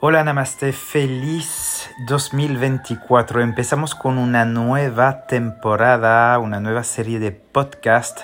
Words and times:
Hola 0.00 0.22
Namaste, 0.22 0.72
feliz 0.72 1.90
2024. 2.06 3.40
Empezamos 3.40 3.96
con 3.96 4.16
una 4.16 4.44
nueva 4.44 5.26
temporada, 5.26 6.38
una 6.38 6.60
nueva 6.60 6.84
serie 6.84 7.18
de 7.18 7.32
podcast, 7.32 8.20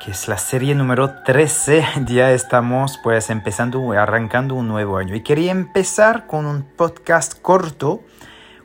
que 0.00 0.12
es 0.12 0.26
la 0.26 0.38
serie 0.38 0.74
número 0.74 1.22
13. 1.22 1.84
Ya 2.06 2.30
estamos 2.30 2.98
pues 3.02 3.28
empezando, 3.28 3.92
arrancando 3.92 4.54
un 4.54 4.66
nuevo 4.66 4.96
año. 4.96 5.14
Y 5.14 5.22
quería 5.22 5.52
empezar 5.52 6.26
con 6.26 6.46
un 6.46 6.62
podcast 6.62 7.38
corto 7.42 8.00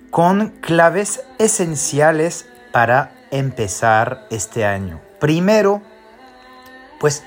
con 0.09 0.51
claves 0.61 1.25
esenciales 1.37 2.47
para 2.71 3.11
empezar 3.29 4.25
este 4.31 4.63
año. 4.63 5.01
Primero, 5.19 5.81
pues 6.97 7.25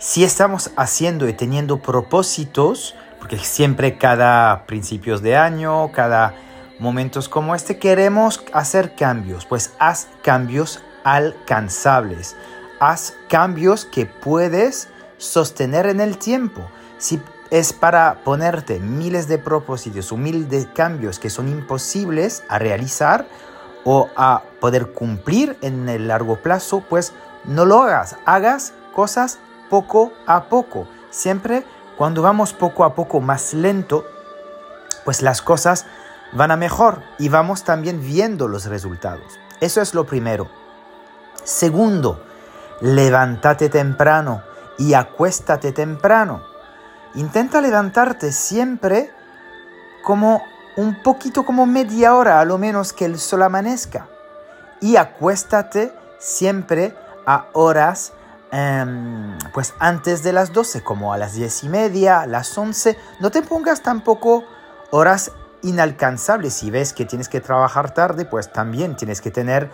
si 0.00 0.24
estamos 0.24 0.72
haciendo 0.76 1.28
y 1.28 1.32
teniendo 1.32 1.80
propósitos, 1.80 2.96
porque 3.20 3.38
siempre 3.38 3.96
cada 3.96 4.64
principios 4.66 5.22
de 5.22 5.36
año, 5.36 5.92
cada 5.92 6.34
momentos 6.80 7.28
como 7.28 7.54
este 7.54 7.78
queremos 7.78 8.42
hacer 8.52 8.96
cambios, 8.96 9.44
pues 9.44 9.74
haz 9.78 10.08
cambios 10.22 10.82
alcanzables, 11.04 12.34
haz 12.80 13.14
cambios 13.28 13.84
que 13.84 14.06
puedes 14.06 14.88
sostener 15.18 15.86
en 15.86 16.00
el 16.00 16.16
tiempo. 16.16 16.62
Si 16.98 17.20
es 17.50 17.72
para 17.72 18.24
ponerte 18.24 18.80
miles 18.80 19.28
de 19.28 19.38
propósitos 19.38 20.10
o 20.12 20.16
mil 20.16 20.48
de 20.48 20.66
cambios 20.72 21.18
que 21.18 21.30
son 21.30 21.48
imposibles 21.48 22.42
a 22.48 22.58
realizar 22.58 23.26
o 23.84 24.08
a 24.16 24.42
poder 24.60 24.92
cumplir 24.92 25.56
en 25.60 25.88
el 25.88 26.08
largo 26.08 26.36
plazo, 26.36 26.82
pues 26.88 27.12
no 27.44 27.64
lo 27.64 27.82
hagas, 27.82 28.16
hagas 28.24 28.72
cosas 28.94 29.38
poco 29.68 30.12
a 30.26 30.44
poco, 30.44 30.86
siempre 31.10 31.64
cuando 32.00 32.22
vamos 32.22 32.54
poco 32.54 32.84
a 32.84 32.94
poco 32.94 33.20
más 33.20 33.52
lento, 33.52 34.06
pues 35.04 35.20
las 35.20 35.42
cosas 35.42 35.84
van 36.32 36.50
a 36.50 36.56
mejor 36.56 37.02
y 37.18 37.28
vamos 37.28 37.62
también 37.62 38.00
viendo 38.00 38.48
los 38.48 38.64
resultados. 38.64 39.38
Eso 39.60 39.82
es 39.82 39.92
lo 39.92 40.06
primero. 40.06 40.48
Segundo, 41.44 42.24
levántate 42.80 43.68
temprano 43.68 44.42
y 44.78 44.94
acuéstate 44.94 45.72
temprano. 45.72 46.40
Intenta 47.16 47.60
levantarte 47.60 48.32
siempre 48.32 49.12
como 50.02 50.42
un 50.78 51.02
poquito 51.02 51.44
como 51.44 51.66
media 51.66 52.14
hora 52.14 52.40
a 52.40 52.46
lo 52.46 52.56
menos 52.56 52.94
que 52.94 53.04
el 53.04 53.18
sol 53.18 53.42
amanezca. 53.42 54.06
Y 54.80 54.96
acuéstate 54.96 55.92
siempre 56.18 56.96
a 57.26 57.48
horas 57.52 58.14
Em, 58.52 59.38
pues 59.54 59.74
antes 59.78 60.22
de 60.22 60.32
las 60.32 60.52
12, 60.52 60.82
como 60.82 61.12
a 61.12 61.18
las 61.18 61.34
10 61.34 61.64
y 61.64 61.68
media, 61.68 62.26
las 62.26 62.56
11. 62.56 62.96
No 63.20 63.30
te 63.30 63.42
pongas 63.42 63.82
tampoco 63.82 64.44
horas 64.90 65.32
inalcanzables. 65.62 66.54
Si 66.54 66.70
ves 66.70 66.92
que 66.92 67.04
tienes 67.04 67.28
que 67.28 67.40
trabajar 67.40 67.94
tarde, 67.94 68.24
pues 68.24 68.52
también 68.52 68.96
tienes 68.96 69.20
que 69.20 69.30
tener 69.30 69.70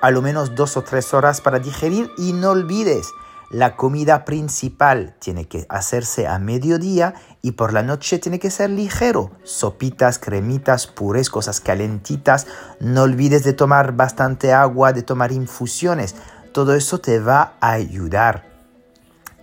a 0.00 0.10
lo 0.10 0.22
menos 0.22 0.54
dos 0.54 0.76
o 0.76 0.82
tres 0.82 1.12
horas 1.14 1.40
para 1.40 1.58
digerir 1.58 2.10
y 2.16 2.32
no 2.32 2.50
olvides. 2.50 3.08
La 3.50 3.76
comida 3.76 4.24
principal 4.24 5.14
tiene 5.20 5.46
que 5.46 5.66
hacerse 5.68 6.26
a 6.26 6.40
mediodía 6.40 7.14
y 7.42 7.52
por 7.52 7.72
la 7.72 7.84
noche 7.84 8.18
tiene 8.18 8.40
que 8.40 8.50
ser 8.50 8.70
ligero. 8.70 9.30
Sopitas, 9.44 10.18
cremitas, 10.18 10.88
purés, 10.88 11.30
cosas 11.30 11.60
calentitas. 11.60 12.48
No 12.80 13.02
olvides 13.02 13.44
de 13.44 13.52
tomar 13.52 13.92
bastante 13.92 14.52
agua, 14.52 14.92
de 14.92 15.02
tomar 15.02 15.30
infusiones 15.30 16.16
todo 16.56 16.72
eso 16.72 17.00
te 17.00 17.20
va 17.20 17.52
a 17.60 17.72
ayudar. 17.72 18.46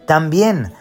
También, 0.07 0.73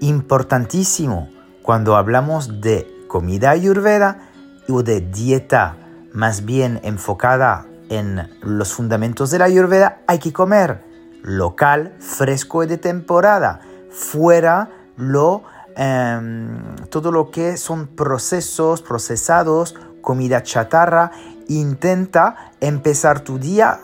importantísimo, 0.00 1.30
cuando 1.62 1.96
hablamos 1.96 2.60
de 2.60 2.86
comida 3.08 3.48
ayurveda 3.48 4.28
o 4.68 4.82
de 4.82 5.00
dieta 5.00 5.76
más 6.12 6.44
bien 6.44 6.80
enfocada 6.82 7.64
en 7.88 8.28
los 8.42 8.74
fundamentos 8.74 9.30
de 9.30 9.38
la 9.38 9.46
ayurveda, 9.46 10.02
hay 10.06 10.18
que 10.18 10.34
comer 10.34 10.84
local, 11.22 11.94
fresco 11.98 12.62
y 12.62 12.66
de 12.66 12.76
temporada, 12.76 13.60
fuera 13.88 14.68
lo, 14.98 15.44
em, 15.76 16.76
todo 16.90 17.10
lo 17.10 17.30
que 17.30 17.56
son 17.56 17.86
procesos, 17.86 18.82
procesados, 18.82 19.74
comida 20.02 20.42
chatarra. 20.42 21.10
Intenta 21.48 22.52
empezar 22.60 23.20
tu 23.20 23.38
día 23.38 23.80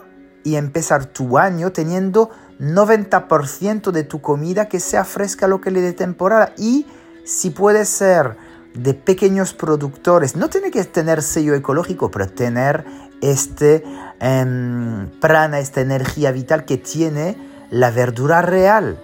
y 0.46 0.54
empezar 0.54 1.06
tu 1.06 1.38
año 1.38 1.72
teniendo 1.72 2.30
90% 2.60 3.90
de 3.90 4.04
tu 4.04 4.20
comida 4.20 4.68
que 4.68 4.78
sea 4.78 5.04
fresca 5.04 5.48
lo 5.48 5.60
que 5.60 5.72
le 5.72 5.80
dé 5.80 5.92
temporada 5.92 6.52
y 6.56 6.86
si 7.24 7.50
puede 7.50 7.84
ser 7.84 8.36
de 8.72 8.94
pequeños 8.94 9.54
productores, 9.54 10.36
no 10.36 10.48
tiene 10.48 10.70
que 10.70 10.84
tener 10.84 11.22
sello 11.22 11.56
ecológico, 11.56 12.12
pero 12.12 12.28
tener 12.28 12.84
este 13.20 13.82
em, 14.20 15.10
prana, 15.20 15.58
esta 15.58 15.80
energía 15.80 16.30
vital 16.30 16.64
que 16.64 16.76
tiene 16.76 17.36
la 17.70 17.90
verdura 17.90 18.40
real. 18.40 19.00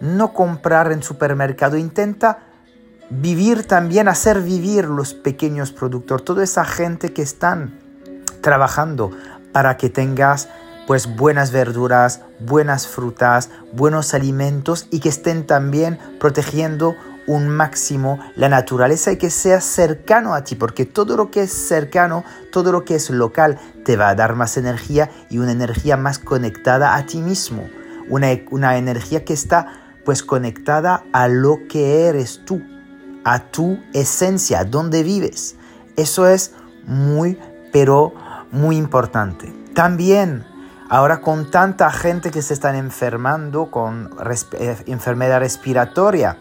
No 0.00 0.32
comprar 0.32 0.90
en 0.90 1.04
supermercado, 1.04 1.76
intenta 1.76 2.40
vivir 3.08 3.68
también, 3.68 4.08
hacer 4.08 4.42
vivir 4.42 4.86
los 4.86 5.14
pequeños 5.14 5.70
productores, 5.70 6.24
toda 6.24 6.42
esa 6.42 6.64
gente 6.64 7.12
que 7.12 7.22
están 7.22 7.78
trabajando 8.40 9.12
para 9.56 9.78
que 9.78 9.88
tengas 9.88 10.50
pues 10.86 11.16
buenas 11.16 11.50
verduras, 11.50 12.20
buenas 12.40 12.86
frutas, 12.86 13.48
buenos 13.72 14.12
alimentos 14.12 14.86
y 14.90 15.00
que 15.00 15.08
estén 15.08 15.46
también 15.46 15.98
protegiendo 16.20 16.94
un 17.26 17.48
máximo 17.48 18.18
la 18.34 18.50
naturaleza 18.50 19.12
y 19.12 19.16
que 19.16 19.30
sea 19.30 19.62
cercano 19.62 20.34
a 20.34 20.44
ti, 20.44 20.56
porque 20.56 20.84
todo 20.84 21.16
lo 21.16 21.30
que 21.30 21.44
es 21.44 21.52
cercano, 21.52 22.22
todo 22.52 22.70
lo 22.70 22.84
que 22.84 22.96
es 22.96 23.08
local, 23.08 23.58
te 23.82 23.96
va 23.96 24.10
a 24.10 24.14
dar 24.14 24.34
más 24.34 24.58
energía 24.58 25.10
y 25.30 25.38
una 25.38 25.52
energía 25.52 25.96
más 25.96 26.18
conectada 26.18 26.94
a 26.94 27.06
ti 27.06 27.22
mismo, 27.22 27.66
una, 28.10 28.28
una 28.50 28.76
energía 28.76 29.24
que 29.24 29.32
está 29.32 29.68
pues 30.04 30.22
conectada 30.22 31.02
a 31.14 31.28
lo 31.28 31.60
que 31.66 32.08
eres 32.08 32.42
tú, 32.44 32.60
a 33.24 33.38
tu 33.38 33.78
esencia, 33.94 34.64
donde 34.64 35.02
vives. 35.02 35.56
Eso 35.96 36.28
es 36.28 36.52
muy, 36.84 37.38
pero 37.72 38.12
muy 38.52 38.76
importante. 38.76 39.52
También, 39.74 40.44
ahora 40.88 41.20
con 41.20 41.50
tanta 41.50 41.90
gente 41.90 42.30
que 42.30 42.42
se 42.42 42.54
están 42.54 42.76
enfermando 42.76 43.70
con 43.70 44.10
eh, 44.58 44.76
enfermedad 44.86 45.40
respiratoria, 45.40 46.38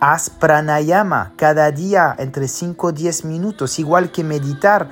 haz 0.00 0.30
pranayama 0.30 1.32
cada 1.36 1.70
día 1.70 2.14
entre 2.18 2.48
5 2.48 2.86
o 2.86 2.92
10 2.92 3.24
minutos, 3.26 3.78
igual 3.78 4.10
que 4.10 4.24
meditar. 4.24 4.88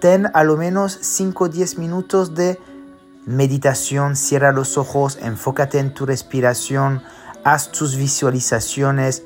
Ten 0.00 0.30
a 0.32 0.44
lo 0.44 0.56
menos 0.56 0.98
5 1.00 1.44
o 1.44 1.48
10 1.48 1.78
minutos 1.78 2.34
de 2.34 2.58
meditación, 3.26 4.16
cierra 4.16 4.52
los 4.52 4.78
ojos, 4.78 5.18
enfócate 5.20 5.78
en 5.78 5.94
tu 5.94 6.06
respiración, 6.06 7.02
haz 7.44 7.70
tus 7.70 7.96
visualizaciones. 7.96 9.24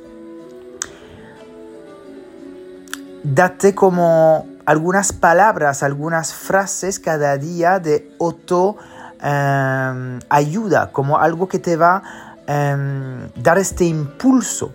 Date 3.23 3.75
como 3.75 4.47
algunas 4.67 5.13
palabras, 5.13 5.83
algunas 5.83 6.33
frases 6.33 6.99
cada 6.99 7.37
día 7.37 7.79
de 7.79 8.11
auto 8.21 8.77
em, 9.21 10.21
ayuda, 10.29 10.91
como 10.93 11.19
algo 11.19 11.49
que 11.49 11.59
te 11.59 11.77
va 11.77 12.03
a 12.47 12.71
em, 12.73 13.31
dar 13.37 13.59
este 13.59 13.85
impulso 13.85 14.73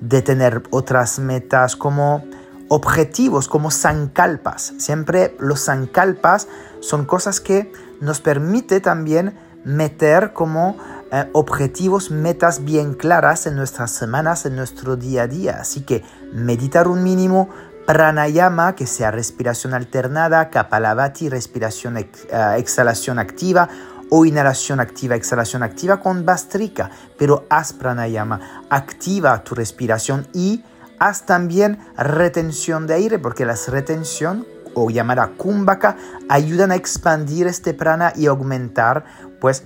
de 0.00 0.22
tener 0.22 0.62
otras 0.70 1.18
metas, 1.18 1.76
como 1.76 2.24
objetivos, 2.68 3.48
como 3.48 3.70
sankalpas. 3.70 4.72
Siempre 4.78 5.36
los 5.38 5.60
sankalpas 5.60 6.48
son 6.80 7.04
cosas 7.04 7.40
que 7.40 7.72
nos 8.00 8.20
permite 8.20 8.80
también 8.80 9.38
meter 9.64 10.32
como 10.32 10.76
eh, 11.12 11.28
objetivos, 11.32 12.10
metas 12.10 12.64
bien 12.64 12.94
claras 12.94 13.46
en 13.46 13.54
nuestras 13.56 13.90
semanas, 13.90 14.46
en 14.46 14.56
nuestro 14.56 14.96
día 14.96 15.24
a 15.24 15.26
día. 15.26 15.58
Así 15.60 15.82
que 15.82 16.02
meditar 16.32 16.88
un 16.88 17.02
mínimo, 17.04 17.50
pranayama, 17.86 18.74
que 18.74 18.86
sea 18.86 19.10
respiración 19.10 19.74
alternada, 19.74 20.50
kapalabhati, 20.50 21.28
respiración 21.28 21.96
eh, 21.96 22.08
exhalación 22.56 23.18
activa 23.18 23.68
o 24.10 24.24
inhalación 24.24 24.78
activa, 24.80 25.14
exhalación 25.14 25.62
activa 25.62 26.00
con 26.00 26.24
bastrika, 26.24 26.90
pero 27.18 27.46
haz 27.48 27.72
pranayama, 27.72 28.64
activa 28.68 29.42
tu 29.42 29.54
respiración 29.54 30.28
y 30.34 30.62
haz 30.98 31.24
también 31.24 31.78
retención 31.96 32.86
de 32.86 32.94
aire, 32.94 33.18
porque 33.18 33.46
la 33.46 33.56
retención 33.68 34.46
o 34.74 34.90
llamada 34.90 35.32
kumbhaka 35.36 35.96
ayudan 36.28 36.70
a 36.70 36.76
expandir 36.76 37.46
este 37.46 37.74
prana 37.74 38.12
y 38.14 38.26
aumentar 38.26 39.04
pues 39.40 39.64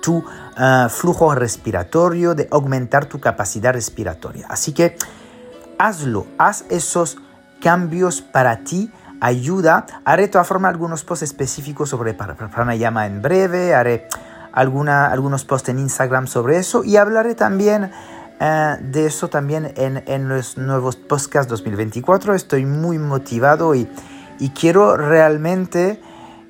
tu 0.00 0.24
eh, 0.56 0.86
flujo 0.88 1.34
respiratorio, 1.34 2.34
de 2.34 2.48
aumentar 2.50 3.06
tu 3.06 3.20
capacidad 3.20 3.72
respiratoria. 3.72 4.46
Así 4.48 4.72
que 4.72 4.96
hazlo, 5.80 6.26
haz 6.36 6.66
esos 6.68 7.16
cambios 7.62 8.20
para 8.20 8.64
ti, 8.64 8.92
ayuda. 9.20 9.86
Haré 10.04 10.24
de 10.24 10.28
todas 10.28 10.46
formas 10.46 10.70
algunos 10.70 11.04
posts 11.04 11.22
específicos 11.22 11.88
sobre 11.88 12.12
pranayama 12.12 13.06
en 13.06 13.22
breve, 13.22 13.74
haré 13.74 14.06
algunos 14.52 15.44
posts 15.46 15.70
en 15.70 15.78
Instagram 15.78 16.26
sobre 16.26 16.58
eso 16.58 16.84
y 16.84 16.96
hablaré 16.96 17.34
también 17.34 17.90
eh, 18.40 18.76
de 18.80 19.06
eso 19.06 19.28
también 19.28 19.72
en, 19.76 20.02
en, 20.06 20.28
los 20.28 20.58
nuevos 20.58 20.96
podcasts 20.96 21.48
2024. 21.48 22.34
Estoy 22.34 22.66
muy 22.66 22.98
motivado 22.98 23.74
y, 23.74 23.88
y 24.38 24.50
quiero 24.50 24.98
realmente 24.98 26.02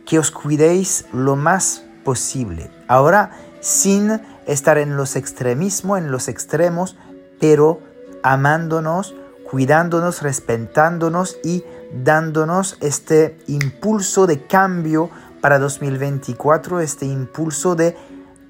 que 0.06 0.19
os 0.19 0.33
cuidéis 0.33 1.06
lo 1.12 1.37
más 1.37 1.85
posible. 2.05 2.69
Ahora, 2.88 3.31
sin 3.61 4.21
estar 4.47 4.76
en 4.79 4.97
los 4.97 5.15
extremismos, 5.15 5.99
en 5.99 6.11
los 6.11 6.26
extremos, 6.26 6.97
pero 7.38 7.90
amándonos, 8.23 9.15
cuidándonos, 9.51 10.23
respetándonos 10.23 11.39
y 11.43 11.65
dándonos 11.93 12.77
este 12.81 13.39
impulso 13.47 14.27
de 14.27 14.47
cambio 14.47 15.11
para 15.41 15.59
2024, 15.59 16.81
este 16.81 17.07
impulso 17.07 17.75
de 17.75 17.97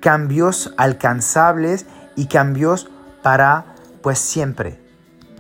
cambios 0.01 0.75
alcanzables 0.77 1.87
y 2.17 2.27
cambios 2.27 2.91
para 3.23 3.75
pues 4.03 4.19
siempre. 4.19 4.81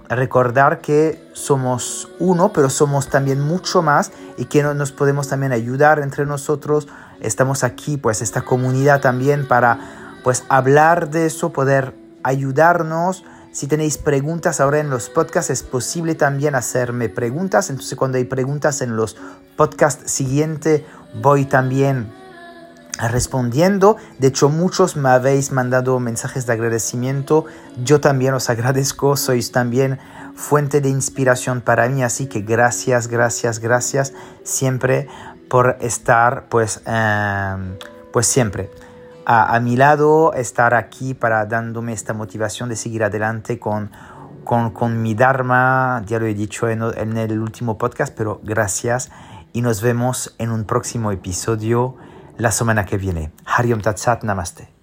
Recordar 0.08 0.80
que 0.80 1.30
somos 1.34 2.08
uno, 2.18 2.52
pero 2.52 2.68
somos 2.68 3.08
también 3.08 3.40
mucho 3.40 3.80
más 3.80 4.10
y 4.36 4.46
que 4.46 4.62
nos 4.62 4.90
podemos 4.90 5.28
también 5.28 5.52
ayudar 5.52 6.00
entre 6.00 6.26
nosotros. 6.26 6.88
Estamos 7.20 7.62
aquí, 7.62 7.96
pues 7.96 8.20
esta 8.20 8.42
comunidad 8.42 9.00
también 9.00 9.46
para 9.46 9.78
pues 10.24 10.44
hablar 10.48 11.10
de 11.10 11.26
eso, 11.26 11.52
poder 11.52 11.94
ayudarnos. 12.24 13.24
Si 13.52 13.66
tenéis 13.66 13.98
preguntas 13.98 14.60
ahora 14.60 14.78
en 14.78 14.90
los 14.90 15.08
podcasts, 15.08 15.50
es 15.50 15.64
posible 15.64 16.14
también 16.14 16.54
hacerme 16.54 17.08
preguntas. 17.08 17.68
Entonces, 17.70 17.96
cuando 17.96 18.18
hay 18.18 18.24
preguntas 18.24 18.80
en 18.80 18.96
los 18.96 19.16
podcasts 19.56 20.10
siguientes, 20.10 20.82
voy 21.20 21.46
también 21.46 22.12
respondiendo. 23.10 23.96
De 24.18 24.28
hecho, 24.28 24.50
muchos 24.50 24.94
me 24.94 25.08
habéis 25.08 25.50
mandado 25.50 25.98
mensajes 25.98 26.46
de 26.46 26.52
agradecimiento. 26.52 27.44
Yo 27.82 28.00
también 28.00 28.34
os 28.34 28.50
agradezco. 28.50 29.16
Sois 29.16 29.50
también 29.50 29.98
fuente 30.36 30.80
de 30.80 30.88
inspiración 30.88 31.60
para 31.60 31.88
mí. 31.88 32.04
Así 32.04 32.26
que 32.26 32.42
gracias, 32.42 33.08
gracias, 33.08 33.58
gracias 33.58 34.12
siempre 34.44 35.08
por 35.48 35.76
estar, 35.80 36.48
pues, 36.48 36.82
em, 36.86 37.76
pues 38.12 38.28
siempre 38.28 38.70
a, 39.26 39.58
mi 39.60 39.76
lado, 39.76 40.32
estar 40.34 40.74
aquí 40.74 41.14
para 41.14 41.46
dándome 41.46 41.92
esta 41.92 42.14
motivación 42.14 42.68
de 42.68 42.76
seguir 42.76 43.04
adelante 43.04 43.58
con, 43.58 43.90
con, 44.44 45.02
mi 45.02 45.14
Dharma. 45.14 46.02
Ya 46.06 46.18
lo 46.18 46.26
he 46.26 46.34
dicho 46.34 46.68
en, 46.68 46.82
en 46.96 47.16
el 47.16 47.38
último 47.40 47.78
podcast, 47.78 48.14
pero 48.16 48.40
gracias 48.42 49.10
y 49.52 49.62
nos 49.62 49.82
vemos 49.82 50.34
en 50.38 50.50
un 50.50 50.64
próximo 50.64 51.12
episodio 51.12 51.96
la 52.38 52.50
semana 52.50 52.84
que 52.84 52.96
viene. 52.96 53.32
Hariom 53.44 53.80
Tatsat 53.80 54.24
Namaste. 54.24 54.79